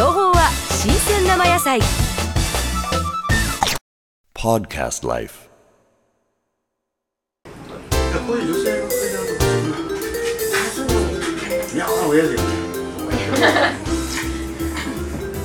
[0.00, 1.78] 生野菜
[4.32, 5.50] Podcast Life.
[7.44, 9.44] こういう女性の階段とか
[11.74, 12.48] いやー親父がね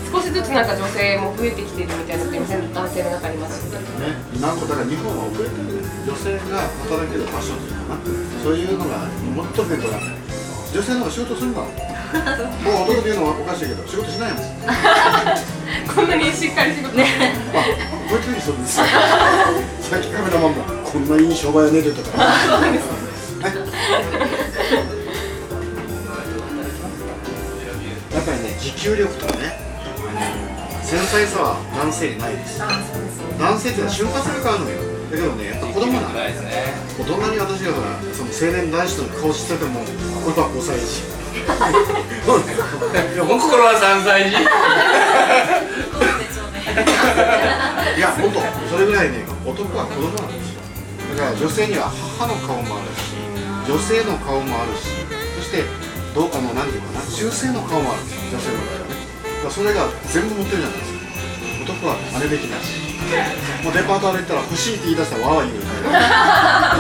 [0.10, 3.90] 少しずつなんか女性も増えてきてるみたいなって男性の中にいますよね。
[4.08, 8.00] ねなんかだから日本は遅れてる女性が働けるファッションというかな
[8.42, 9.00] そういうのが
[9.36, 9.66] もっと
[10.76, 11.72] 女性の方が仕事するんだもう
[12.84, 14.44] 男で言うのはおかしいけど仕事しないもん。
[15.96, 16.98] こんなにしっかり仕事。
[16.98, 17.08] ね。
[17.56, 17.64] あ、
[18.10, 18.86] こういう時そうですよ。
[18.86, 22.24] さっきカメラマンもこんないい商売やねるとか。
[22.24, 22.28] や
[28.20, 29.58] っぱりね持久力とかね
[30.84, 32.60] 繊細さは男性にないです。
[33.40, 34.78] 男性っていうのは瞬発力あるのよ
[35.10, 36.14] だけどねやっぱ子供なん
[37.06, 37.74] だ大人に私が
[38.14, 39.82] その青年男子の顔してても
[40.26, 41.04] これは5歳児
[42.26, 42.56] そうね
[43.14, 44.38] いや本当心は3歳児
[47.98, 50.62] いや本当それぐらいね男は子供なんですよ。
[51.16, 53.14] だから女性には母の顔もあるし
[53.70, 54.90] 女性の顔もあるし
[55.38, 55.64] そして
[56.16, 58.96] どうあの何ていうかな中性の顔もあるんですよ女性の場合はね。
[58.96, 61.06] だからそれが全部持ってるじゃないですか。
[61.66, 62.86] 男は真似できないし。
[63.64, 66.00] もうデパート歩いたら欲しいって言い出したらわーわー言うみたいな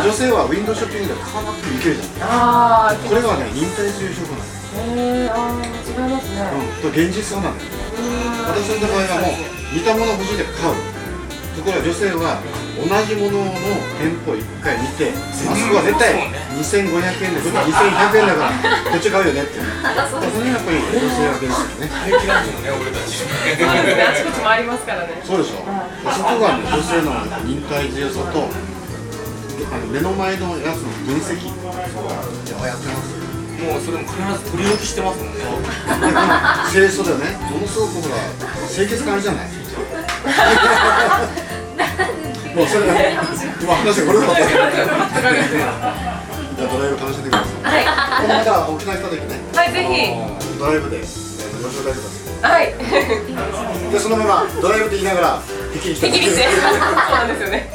[0.06, 6.46] 女性はウィンドウショッピングで買わなくてもいけるじゃないああ、これがね忍耐強い証拠なんですへえ、違いますね。
[6.46, 7.82] うん、と現実さなんですよ
[8.46, 10.78] 私の場合はもう似たもの欲しいで買う。
[11.58, 12.44] ところが女性は
[12.76, 13.56] 同じものの
[13.96, 16.28] 店舗を1回見てあそこは絶対
[16.60, 16.92] 2500
[17.24, 25.24] 円でこっち2100円だから こっち買うよねってそれがやっぱり女性は現実ね平気なんだよね俺たちあちこち回りますからね。
[25.24, 25.64] そうでしょ。
[26.12, 28.52] そこがね女性の忍耐強さと
[29.72, 31.46] あの目の前のやつの分析。
[31.46, 31.48] い
[32.62, 33.26] ややってますよ
[33.56, 35.40] もうそれも必ず取り置きしてますもんね。
[36.72, 37.38] 清楚でね。
[37.50, 38.16] ものすごくほら
[38.68, 39.66] 清潔感あるじゃない。
[42.56, 42.94] もうそれが
[43.62, 44.58] 今話がこれだったじゃ
[46.66, 47.86] あドライブ楽しんでくださいはい。
[48.22, 49.84] この間沖縄行った時ねはい、ぜ
[50.58, 51.00] ドライブで。
[51.00, 52.44] ご招待くださひ。
[52.44, 52.72] はい。
[53.90, 55.42] いでそのままドライブで言いながら
[55.74, 56.44] 敵に来た敵にして。
[56.44, 56.62] そう
[57.12, 57.75] なんですよね。